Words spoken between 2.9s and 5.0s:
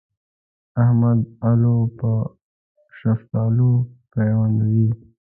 شفتالو پيوندوي.